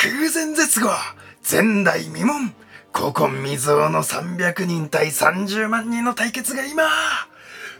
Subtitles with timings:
[0.00, 0.90] 空前絶後
[1.42, 2.52] 前代未聞
[2.92, 6.84] 古今未曾有の300人対30万人の対決が今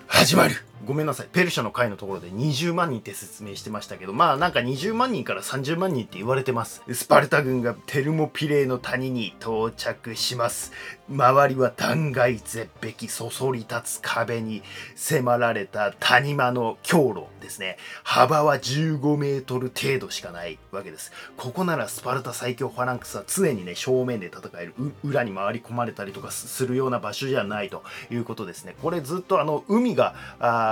[0.09, 0.68] 始まる。
[0.87, 1.29] ごめんなさい。
[1.31, 6.83] ペルシャの会のところで20万人って説明してましたけど、まあなんか20万人から30万人って言われてます。
[6.93, 10.73] スパルタ軍がテルモピレーの谷に到着します。
[11.11, 14.63] 周りは断崖絶壁、そそり立つ壁に
[14.95, 17.79] 迫られた谷間の強路ですね。
[18.05, 21.13] 幅は15メートル程度しかないわけです。
[21.37, 28.77] ここならスパルタ最強ファランクスは常にね、正面で戦える、裏に回り込まれたりとかするような場所じゃないということですね。
[28.83, 30.15] これずっとあの、海が、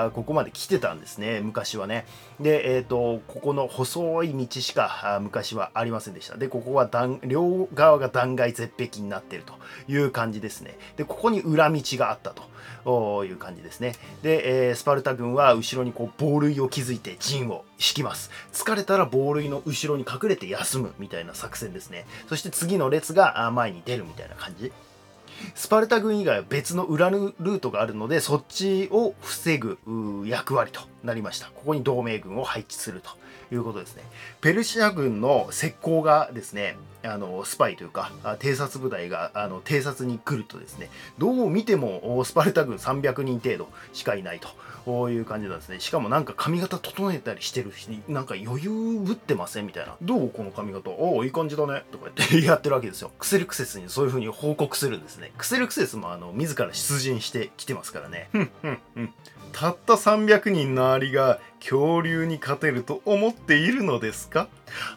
[0.04, 2.06] あここまで来てたんですね、昔はね。
[2.40, 6.36] で、えっ、ー、と、ここの細い道しか昔はありませんでした。
[6.36, 6.90] で、ここは
[7.24, 9.54] 両側が断崖絶壁になっていると
[9.88, 10.78] いう感じですね。
[10.96, 12.34] で、ここに裏道があった
[12.84, 13.94] という感じですね。
[14.22, 18.30] で、えー、スパルタ軍は後ろにこう防塁を築いて陣を敷きます。
[18.52, 22.06] 疲れたら防塁の後ろに隠れて休むみたいな作戦ですね。
[22.28, 24.72] そして次の列が前に出るみたいな感じ。
[25.54, 29.78] スパルタ軍以外は別の裏ルートがあるので、そっちを防ぐ
[30.26, 31.46] 役割となりました。
[31.48, 33.10] ここに同盟軍を配置すると
[33.54, 34.02] いうことですね。
[34.40, 36.76] ペルシア軍の石膏がですね、
[37.06, 44.48] あのスパイというか偵察部隊があの偵察に来るとですねどう見てもスパルタ軍300人程度しかいないと
[45.10, 45.80] いう感じなんですね。
[45.80, 49.96] しかもなんか髪型整えたりしてるし、なんか余裕ぶってませんみたいな。
[50.00, 50.90] どうこの髪型？
[50.90, 51.82] おお、いい感じだね。
[51.90, 53.10] とか言って やってるわけですよ。
[53.18, 55.32] クセルクセスにそういう風に報告するんですね。
[55.36, 58.30] クセルクセスもあの、自ら出陣してきてますからね。
[59.52, 64.46] たった300人のアリが恐竜に勝てると思っているのですか？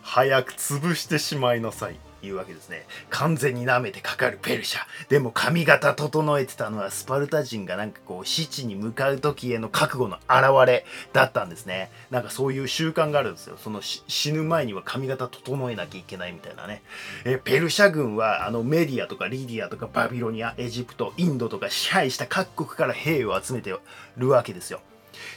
[0.04, 1.98] 早く潰してしまいなさい。
[2.22, 2.86] いうわけですね。
[3.09, 4.81] 完全に舐めてかかるペルシャ。
[5.09, 11.90] でも髪型整えてたのはスパルタ人がなんかこう死地に向かう時への覚悟の表れだったんですね。
[12.12, 13.58] なんかそういう習慣があるんですよ。
[13.58, 16.81] その死ぬ前には髪型整えなきゃいけないみたいなね。
[17.25, 23.74] えペルシャ軍はあのメディアとかリディアとかバビロニア、エジプト、インドとか支配した各国から兵を集めて
[24.18, 24.81] るわけですよ。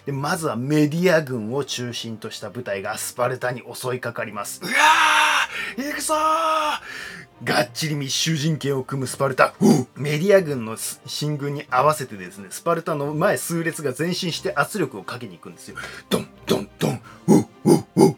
[0.07, 4.61] でまずはメディア軍を中心とした部隊がスパルタに襲いかかります。
[4.63, 5.12] うわー
[5.77, 6.15] 行くぞ
[7.45, 9.55] がっちり密集陣形を組むスパルタ。
[9.97, 10.77] メディア軍の
[11.07, 15.77] 進軍に合わせてですね、スパルタの前数列が前進して圧力をかけに行くんですよ。
[16.09, 17.01] ドンドンドン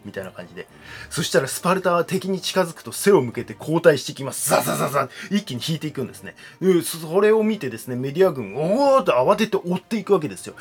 [0.03, 0.67] みたいな感じで。
[1.09, 4.49] そしたらスパルタは敵に近づくと背を向けて後退してきます。
[4.49, 6.35] ザザザザ一気に引いていくんですね。
[6.83, 10.55] それを見てですね、メディア軍、おーっと慌てて追っていくわけですよ。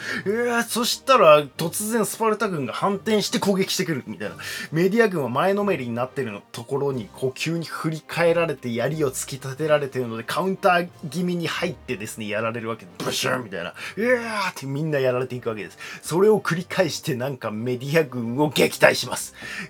[0.68, 4.36] そしたら突然スパルタ軍が反転して攻撃してくるみたいな。
[4.72, 13.74] メディア軍は前のめりになってるのところにこう急に振り返られて槍を突き立てられてるのでカウンター気味に入ってですね、やられるわけで、ブシュンみたいな。
[13.96, 15.78] うわーってみんなやられていくわけです。
[16.02, 19.13] それを繰り返してなんかメディア軍を撃退します。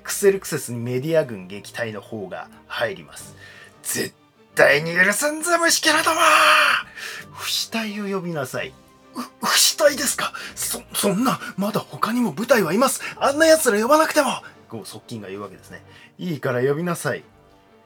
[0.02, 3.34] クセルクセスにメディア軍撃退の方が入ります。
[3.82, 4.14] 絶
[4.54, 6.20] 対に許さんぜ虫キャラども
[7.32, 8.72] 不死体を呼びなさい。
[9.14, 10.32] う不死体ですか？
[10.54, 13.00] そ、そんな、まだ他にも部隊はいます。
[13.18, 15.84] あんな奴ら呼ばなくてもこう側近が言うわけですね。
[16.18, 17.22] いいから呼びなさい。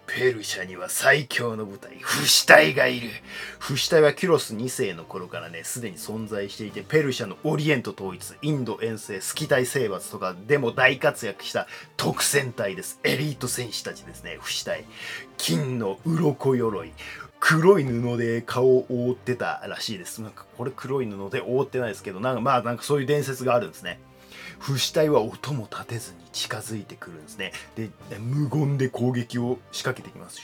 [0.08, 3.10] ペルシャには最強の部隊、不死隊がいる。
[3.58, 11.68] 不死隊はキュロス2世の頃からね、すでに存在していて、ペルシャのオリエント統一、インド遠征、スキタイ征伐とかでも大活躍した
[11.98, 12.98] 特戦隊です。
[13.04, 14.86] エリート戦士たちですね、不死隊。
[15.36, 16.92] 金の鱗鎧。
[17.40, 20.22] 黒い布で顔を覆ってたらしいです。
[20.22, 24.00] なんかこれ黒い布で覆ってないですけど、なんかまあなんかそういう伝説があるんですね。
[24.58, 27.52] 不死体は音も立てずに近づいてくるんですね。
[27.76, 30.40] で、無言で攻撃を仕掛けてきます。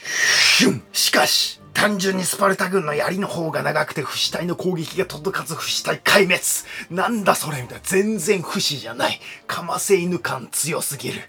[0.57, 6.41] シュンしかし、単純にスパルタ軍の槍の方が長くて不死体の攻撃が届かず不死体壊滅
[6.89, 7.83] なんだそれみたいな。
[7.83, 9.19] 全然不死じゃない。
[9.45, 11.21] かませ犬感強すぎる。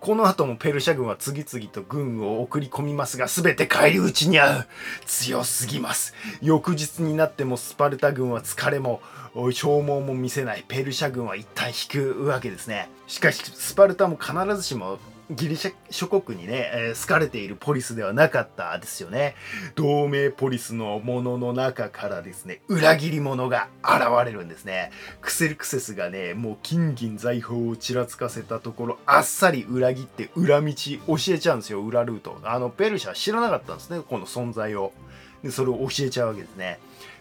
[0.00, 4.66] この後もペルシャ軍は次々と軍を送り込みますが、全て返り討ちに遭う。
[5.04, 6.14] 強すぎます。
[6.40, 9.02] 翌日になってもスパルタ軍は疲れも
[9.34, 10.64] 消耗も見せない。
[10.66, 12.88] ペルシャ軍は一旦引くわけですね。
[13.06, 14.98] しかし、スパルタも必ずしも
[15.30, 19.36] ギリシャ諸国にね、えー、好かれているポリスではなかったですよね。
[19.76, 24.90] 同盟ポリスのものの中からですね、裏切り者が現れるんですね。
[25.20, 32.40] クセルクセスがね、もう金銀財宝をちらつかせたところ、あっさり裏切って裏道教えちゃうんですよ、裏ルート。
[32.42, 34.92] あの、ペルシャは知らなかったんですね、この存在を。
[35.42, 36.78] で、それを教えちゃうわけですね。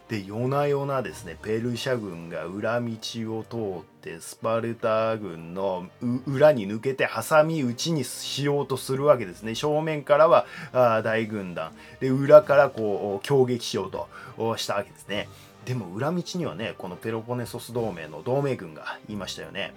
[0.09, 2.89] で夜な夜なですねペルシャ軍が裏道
[3.38, 5.88] を通ってスパルタ軍の
[6.25, 9.53] 裏に抜けて挟み撃ちにしようとするわけですね。
[9.53, 11.71] 正面からはあ大軍団。
[12.00, 15.29] で裏からこう攻撃しようとしたわけですね。
[15.65, 19.73] でも裏道にはねこのペロポネソス同盟の同盟軍がいましたよね。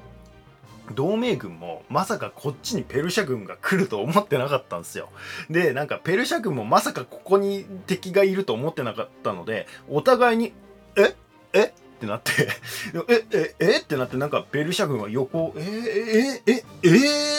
[0.93, 5.09] 同盟軍もまさかこっちにペルシャ軍が来ると思ってなかったんですよ。
[5.51, 10.53] で、なんかペルシャ軍もまさかここに敵がいると思ってなかったので、お互いに、
[10.97, 11.15] え？
[11.53, 11.73] え？
[12.03, 12.33] ってなって
[13.09, 13.79] え、え、え？
[13.79, 16.89] ってなって、なんか、ベルシャ軍は横、えー、え、え、え、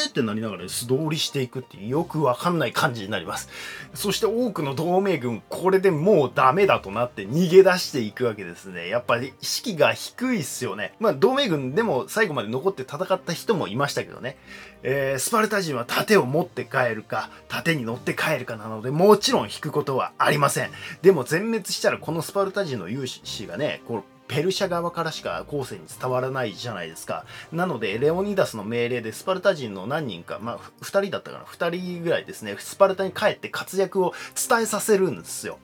[0.03, 0.05] え？
[0.07, 3.49] ってなりながら素通りしていくっていう、よくわかんない感じになります。
[3.93, 8.87] そして多くの同盟軍、これでもうダメだとなって逃げ出していくわけですね。
[8.87, 10.93] やっぱり、士気が低いっすよね。
[10.99, 14.37] まあ、同盟軍でも最後まで残って戦った人もいましたけどね。
[14.83, 20.71] えー、スパルタ人は盾を持って帰るか、盾に乗って帰るかなので、もちろん引くことはありません。
[21.01, 24.03] でも全滅したら、このスパルタ人の勇士がね、こう
[24.33, 27.23] ペルシャ側からしか後世に伝わらないじゃないですか。
[27.51, 34.15] なので、レオニダスの命令でスパルタ人の何人か、まあ、2人だったかな、2人ぐらいですね、スパルタに帰って活躍を
[34.49, 35.59] 伝えさせるんですよ。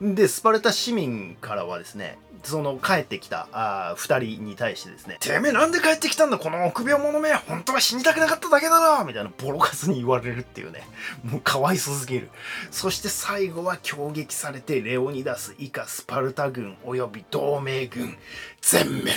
[0.00, 6.38] で、スパルタ市民からはですね、その帰ってきたあ2人に対してですね、てめえなんで帰ってきたんだ？
[6.38, 10.82] この臆病者め本当は死にたくなかっただけだろみたいなボロカスに言われるっていうね、
[11.24, 12.30] もうかわいそすぎる。
[12.70, 18.16] そして最後は攻撃されてレオニダス以下スパルタ軍及び同盟軍
[18.60, 19.12] 全滅。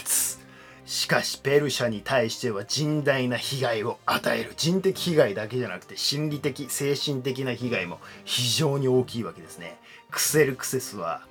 [0.85, 9.77] しかしペルシャに対しては甚大な被害を与える人的被害だけじゃなくて心理的精神的な被害も非常に大きいわけですね
[10.09, 11.21] クセルクセスは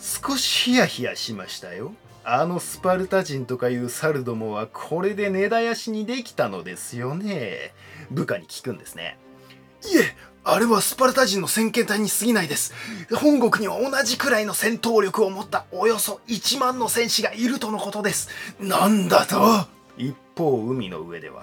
[0.00, 1.92] 少しヒヤヒヤしましたよ
[2.24, 7.72] あのスパルタ人とかいう猿どもはこれで根絶やしにできたのですよね
[8.10, 9.18] 部下に聞くんですね
[9.84, 10.16] いえ
[10.50, 12.72] あれはスパルタ人の先見隊に過ぎないです。
[13.14, 18.30] 本国には同じくらいの戦闘力を持ったおよそ1万の戦士がいるとのことです。
[18.58, 19.66] なんだと？
[19.98, 21.42] 一方、海の上では、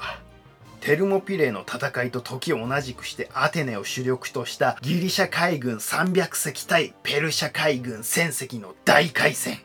[0.85, 9.57] テルモピレーの戦いと時を同じくしてアテネを主力としたギリシャ海軍300隻対ペルシャ海軍1000隻の大海戦。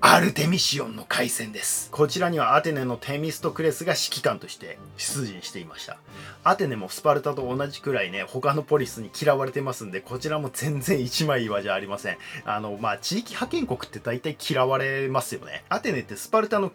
[0.00, 1.90] アルテミシオンの海戦です。
[1.90, 5.98] こちらにはアテネのテミストクレスが指揮官として出陣していました。
[6.44, 12.18] アテネもスパルタと同じくらいね、他のポリスに嫌われてますんで、こちらも全然一枚岩じゃありません。
[12.44, 15.64] あの、まあ、地域派遣国って大体嫌われますよね。
[15.68, 16.70] アテネってスパルタの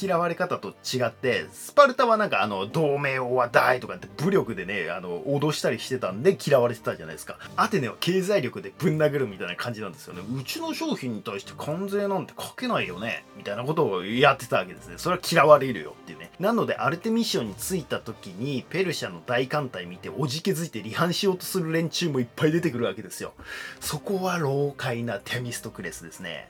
[0.00, 7.38] 嫌われ方と違って、スパルタはなんかあの、同盟王は大とかって武力でね、あの、脅したりしてたんで嫌われてたじゃないですか。
[7.56, 10.22] アテネは経済力でぶん殴るみたいな感じなんですよね。
[10.36, 14.94] うちの商品に対して関税なんてかけないよねみたいなことをやってたわけですね。
[14.96, 16.30] それは嫌われるよっていうね。
[16.38, 23.32] なので、アルテミシオンに着いた時に、ペルシャの大艦隊見ておじけづいて離反しようとする連中もいっぱい出てくるわけですよ。
[23.80, 26.48] そこは老快なテミストクレスですね。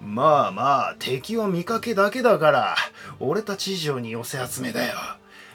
[0.00, 2.76] まあまあ、敵を見かけだけだから、
[3.18, 4.94] 俺たち以上に寄せ集めだよ。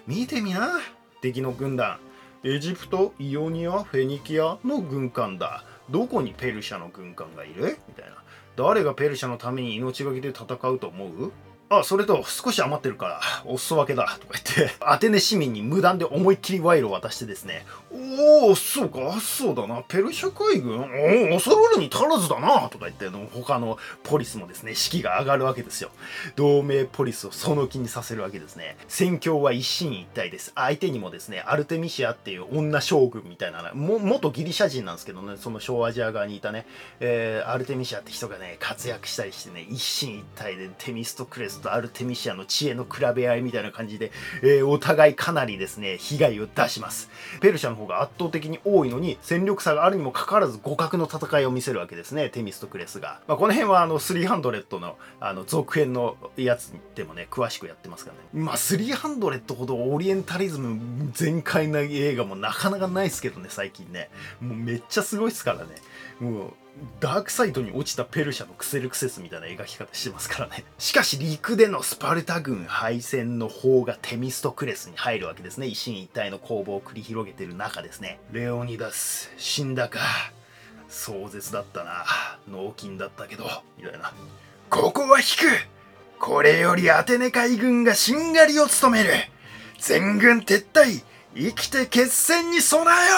[0.07, 0.79] 見てみな、
[1.21, 1.97] 敵の軍団。
[2.43, 5.63] エジプト、イオニア、フェニキアの軍艦だ。
[5.89, 7.79] どこにペルシャの軍艦がいる？
[7.87, 8.15] みたいな。
[8.55, 11.31] 誰がペルシャのために命がけで戦うと思う？
[11.67, 20.81] あ、それと少し余ってるから、お裾分けだ、とか言って、アテネ市民に無断で思いっきり賄賂を渡してですね、おお、そうか、そうだな、ペルシャ海軍？
[20.81, 25.89] おお、恐るるに足らずだな、とか言って、他のポリスもですね、士気が上がるわけですよ。
[26.35, 28.77] 同盟ポリスをその気にさせるわけですね。
[28.87, 30.51] 戦況は一進一退です。
[30.53, 36.67] 相手にもですね、アルテミシアっていう女将軍みたいな、も元ギリシャ人なんですけどね、その小アジア側にいたね、
[36.99, 44.11] えー、アルテミシアって人がね、活躍したりしてね、一進一退でテミストクレススとアルテミシアの知恵の比べ合いみたいな感じで、
[44.41, 47.09] えー、お互いかなりですね、被害を出します。
[47.41, 53.19] ペルシャの方が圧倒的に多いのに、戦力差があるにもかかわらず互角の戦いを見せるわけですね、テミストクレスが。
[53.27, 58.45] まあ、この辺はあの、300のあの続編のやつでもね、詳しくやってますからね。
[58.45, 64.09] まあ、300ほどオリエンタリズム全開な映画もなかなかないですけどね、最近ね。
[64.41, 65.65] もうめっちゃすごいっすからね。
[66.19, 66.53] もう、
[66.99, 70.65] ダークサイドに落ちたペルシャのクセルクセスみたいな描き方してますからね。
[70.77, 75.67] しかし陸でのスパルタ軍敗戦の方がテミストクレスに入るわけですね。
[75.67, 78.19] 一進一退の攻防を繰り広げてる中ですね。
[78.31, 79.99] レオニダス、死んだか。
[80.89, 82.05] 壮絶だったな。
[82.49, 83.45] 脳筋だったけど、
[83.77, 84.13] みたいな。
[84.69, 85.75] ここは引く
[86.19, 89.11] これよりアテネ海軍がしんがりを務める
[89.79, 91.03] 全軍撤退
[91.35, 93.15] 生きて決戦に備えよ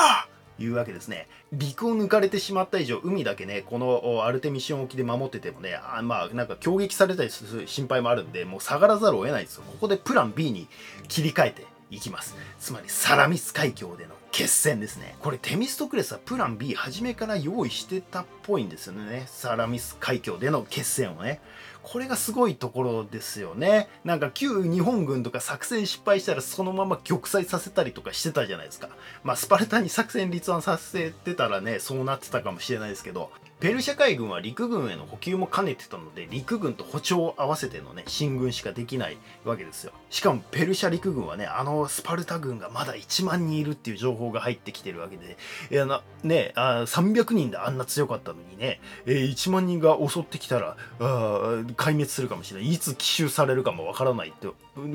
[0.60, 1.28] いうわけですね。
[1.52, 9.64] 陸を抜かれてしまった以上、海だけね、このアルテミシオン沖で守っててもね、あまあ、なんか攻撃されたりする心配もあるんで、もう下がらざるを得ないですよ。
[9.68, 10.68] ここでプラン B に
[11.08, 12.36] 切り替えていきます。
[12.60, 15.16] つまり、サラミス海峡での決戦ですね。
[15.20, 19.24] これ、テミストクレスはプラン B 初めから用意してたっぽいんですよね。
[19.28, 21.42] サラミス海峡での決戦をね。
[21.88, 28.90] これがすごいところですよねなんか旧日本軍とか作戦失敗したらそのまま玉砕させたりとかしてたじゃないですか
[29.24, 39.94] まあスパルタに作戦立案させてたらねそうなってたかもしれないですけどペルシャ海軍は陸軍への補給も兼ねてたので陸軍と歩調を合わせてのね進軍しかできないわけですよ。
[40.12, 45.38] しかもペルシャ陸軍はねあのスパルタ軍がまだ1万人いるっていう情報が入ってきてるわけで
[45.72, 52.72] いやなねあ300人であんな強かったのにね、えー、1万人が襲ってきたらあ壊滅するかもしれない。
[52.72, 54.48] いつ奇襲されるかもわからないって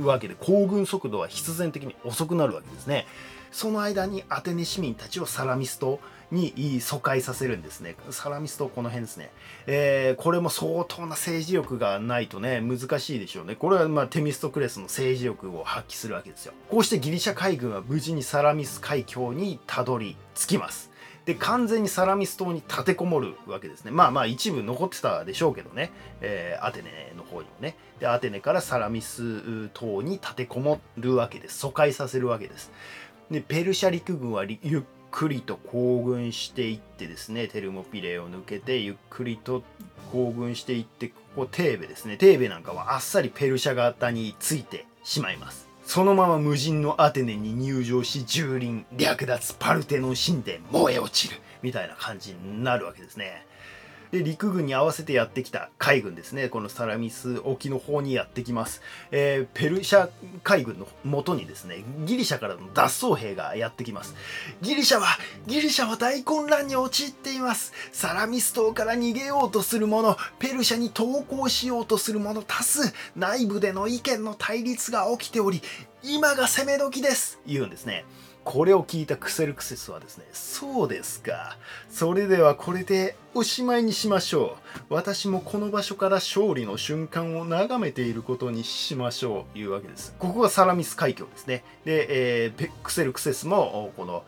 [0.05, 3.07] わけで行軍速度は必然的に遅くなるわけですね。
[3.51, 6.01] その間にアテネ市民たちをサラミス島
[6.33, 7.95] に疎開させるんですね。
[8.11, 9.31] サラミストこの辺ですね。
[9.67, 13.55] えー、これも相当な政治力がないとね、難しいでしょうね。
[13.55, 16.55] これはまあテミストクレスの政治力を発揮するわけですよ。
[16.71, 20.91] こうしてギリシャ海軍は無事にサラミス海峡にたどり着きます。
[21.25, 32.73] で完全にサラミス島に立てこもるわけですねまあまあ一部残ってたでしょうけどね、えー、アテネの方にもねでアテネからサラミス島に立てこもるわけです疎開させるわけです
[33.31, 39.63] でペルシャ陸軍はゆっくりと行軍していってですねテルモピレーを抜けてゆっくりと
[40.13, 42.17] 行軍していってここテーベですね。
[42.17, 45.69] テーベなんかはあっさりペルシャ型についてしまいます。
[45.87, 53.47] そのまま無人のアテネに入場し蹂躙略奪パルテノン神殿燃え落ちるみたいな感じになるわけですね。
[54.13, 56.51] で陸軍に合わせてやってきた海軍ですね。
[56.51, 60.11] このサラミス沖の方にやってきます、えー、ペルシャ
[60.45, 64.15] 海軍のもとにですねギリシャからの脱走兵がやってきます。
[64.61, 65.07] ギリシャは
[65.47, 67.73] ギリシャは大混乱に陥っています。
[67.91, 75.63] サラミス島から逃げようとする者ペルシャに投降しようとする者多数内部での意見の対立が起きており
[76.03, 78.05] 今が攻め時です言うんですね
[78.45, 81.57] これを聞いたクセルクセスはですね、そうですか。
[81.89, 84.57] それではこれでおしまいにしましょ
[84.91, 84.95] う。
[84.95, 89.59] 私もこの場所から勝利の瞬間を眺めていることにしましょう。
[89.59, 90.15] いうわけです。
[90.19, 91.63] ここがサラミス海峡ですね。
[91.85, 94.25] で、えー、クセルクセスも、この、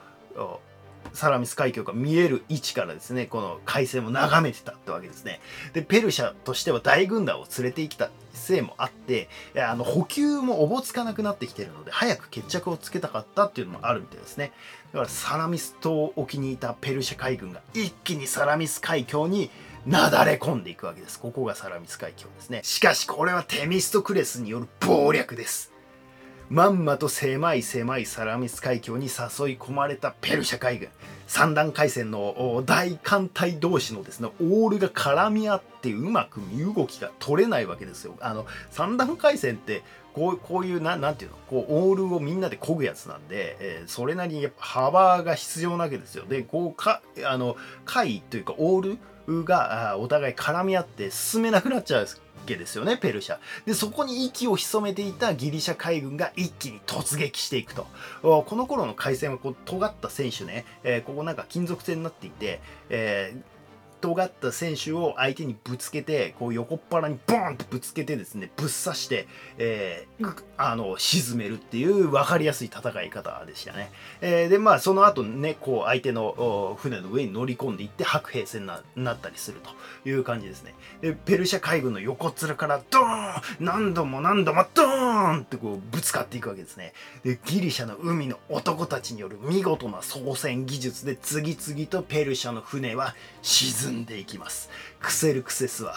[1.13, 5.41] サラミス海峡が見える位置からですね、この海戦を眺めてたってわけですね。
[5.73, 14.53] で、ペルシャとしては大軍団を連れてきたせいもあって、あの補給もおぼつかなくなってきてるので、早く決着をつけたかったっていうのもあるみたいですね。
[14.93, 19.51] だからサラミス島沖にいたペルシャ海軍が一気にサラミス海峡に
[19.87, 21.21] なだれ込んでいくわけです。
[21.21, 22.61] ここがサラミス海峡ですね。
[22.65, 25.74] しかしこれはテミストクレスによる謀略です。
[26.51, 29.11] まんまと狭い狭いサラミス海峡に誘い
[29.59, 30.89] 込まれたペルシャ海軍。
[31.27, 38.15] 三段海戦の大艦隊同士のですねオールが絡み合ってうまく身動きが取れないわけですよ。
[38.21, 39.83] あの三段海戦って
[40.13, 41.37] こうこういうなんていうの？
[41.49, 46.27] こうオールをみんなで漕ぐやつなんで、えー、それなりにやっぱ幅が必要なわけですよ。
[46.27, 52.07] でこうかあの海というかオールがお互い絡み合って進めなくなっちゃう
[52.45, 53.39] けですよね、ペルシャ。
[53.67, 57.87] で、そこに息を潜めていたギリシャ海軍が一気に突撃していくと。
[58.23, 63.54] この頃の海戦はこう尖った選手ね、えー、ここなんか金属製になっていて、えー
[64.05, 80.75] 尖った選手を相手にぶつけてこう横っ腹にボーンってぶつけてですねぶっ刺して、えー、あの沈めるっていう分かりやすい戦い方でしたね、えー、でまあその後ねこう相手の船の上に乗り込んでいって白兵戦になったりするという感じですね。
[81.01, 86.93] でペルシャ海軍の横っ面からドーン何度も何度もドーンってこうぶつかっていくわけですね。
[87.25, 94.71] でギリシャの海の男たちによる見事な操船技術で次々とペルシャの船は沈んんでいきます。
[95.01, 95.95] クセルクセスは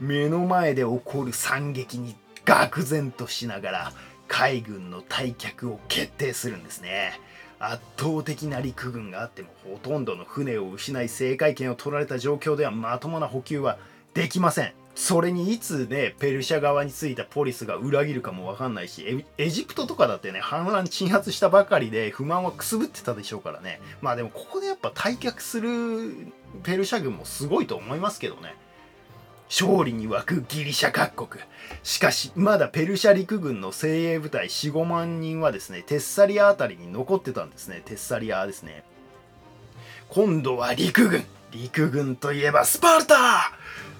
[0.00, 3.92] 目の前で起こる惨劇に愕然としながら
[4.28, 7.20] 海軍の退却を決定するんですね。
[7.58, 13.78] 圧倒的な陸軍があってもほとんどの船を失い制海権を取られた状況ではまともな補給は
[14.12, 14.72] できません。
[14.96, 23.80] それにいつねペルシャ側についたポリスが裏切るかもわかんないしエジプトとかだってね反乱鎮圧したばかりで不満はくすぶってたでしょうからね。
[24.00, 28.56] まあでもここでやっぱ退却するペルシャ軍もすごいと思いますけどね。
[29.48, 31.44] 勝利に沸くギリシャ各国。
[31.82, 37.82] しかしまだペルシャ陸軍の精鋭部隊45万人はですねテッサリア辺りに残ってたんですね。
[37.84, 38.82] テッサリアですね。
[40.08, 41.22] 今度は陸軍。
[41.52, 43.52] 陸軍といえばスパルタ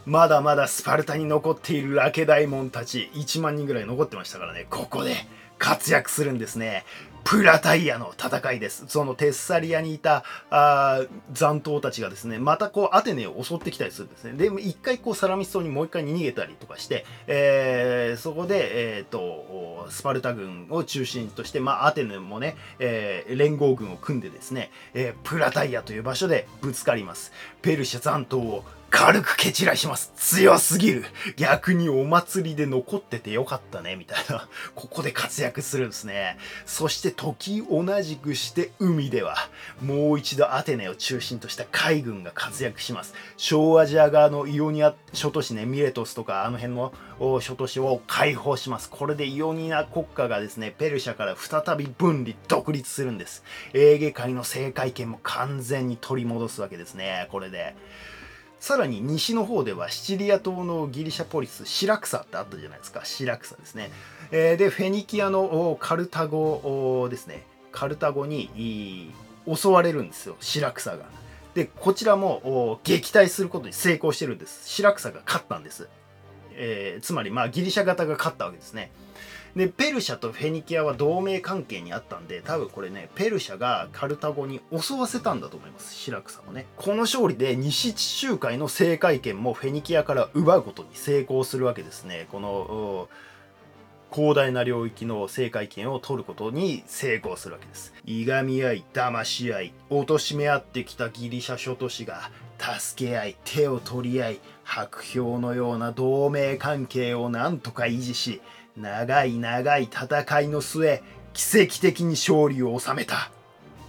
[0.07, 5.17] まだまだスパルタに残っているラケダイモンたち1万人ぐらい残ってましたからねここで
[5.59, 6.85] 活躍するんですね
[7.27, 8.85] プラタイヤの戦いです。
[8.87, 11.01] そのテッサリアにいたあ
[11.33, 14.35] 残党たちがですね、またこうアテネを襲ってきたりするんですね。
[14.35, 27.33] で、一回こうサラミス島にもう一回逃げたりとかして、えー、そこで、えっ、ー、と、スパルタ軍を中心として、まあアテネもね、えー、連合軍を組んでですね、え、プラタイヤという場所でぶつかります。
[27.61, 30.13] ペルシャ残党を軽く蹴散らします。
[30.17, 31.05] 強すぎる。
[31.37, 33.97] 逆にお祭りで残っててよかったね。
[33.97, 34.49] みたいな。
[34.75, 36.39] ここで活躍するんですね。
[36.67, 39.37] そして時同じくして海では
[39.83, 43.15] もう一度アテネを中心とした海軍が活躍します。
[43.37, 46.93] 小アジア側のイオニア諸都市ねミレトスとかあの辺の
[47.41, 48.89] 諸都市を解放します。
[48.89, 53.43] これでイオニア国家がですねペルシャから再び分離独立するんです。
[53.73, 57.27] エーゲ海の政界権も完全に取り戻すわけですね。
[57.31, 57.75] これで。
[58.59, 63.05] さらに西の方ではシチリア島のギリシャポリスシラクサってあったじゃないですか。
[63.05, 63.91] シラクサですね、
[64.31, 67.47] えー、でフェニキアのカルタゴですね。
[67.71, 69.13] カルタゴに
[69.47, 70.37] 襲われるんですよ。
[70.41, 71.05] シラクサが。
[71.55, 74.69] でこちらも撃退することに成功してるんです。
[74.69, 75.89] シラクサが勝ったんです、
[76.53, 78.91] えー、つまりまあギリシャ型が勝ったわけですね。
[79.57, 85.95] でペルシャとフェニキアは同盟関係にあったんで多分これねペルシャがカルタゴに襲わせたんだと思います。
[85.95, 86.67] シラクサもね。
[86.77, 92.29] この勝利で西地中海の政界権もフェニキアから奪うことに成功するわけですね。
[92.31, 93.09] この
[94.13, 97.95] 広大な領域の政界権を取ることに成功するわけです。
[98.05, 108.41] いがみ合い騙し合い貶め合ってきたギリシャ諸都市が助け合い手を取り合い白氷のような同盟関係を何とか維持し
[108.77, 111.03] 長い長い戦いの末
[111.33, 113.31] 奇跡的に勝利を収めた。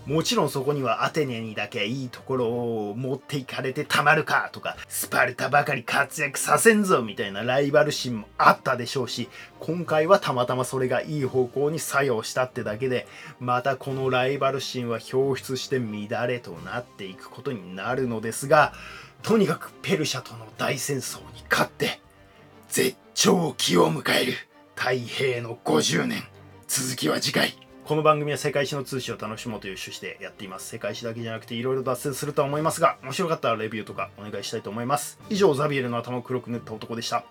[0.07, 9.27] もちろんそこにはアテネにだけいいところを持っていかれてたまるかとかスパルタばかり活躍させんぞみたいなライバル心もあったでしょうし
[9.59, 13.05] 今回はたまたまそれがいい方向に作用したってだけで
[13.41, 18.71] またこのライバル心は表出して乱れとなっていくことになるのですが
[19.23, 21.99] とにかくペルシャとの大戦争に勝って
[22.69, 24.33] 絶頂期を迎える。
[24.77, 26.23] 太平の50年。
[26.67, 27.57] 続きは次回。
[27.83, 30.69] この番組は世界史の通信を楽しもうという趣旨でやっています。
[30.69, 35.19] 世界史だけじゃなくていろいろ脱線するとは思いますが面白かったらレビューとかお願いしたいと思います。
[35.31, 37.25] 以上ザビエルの頭を黒く塗った男でした。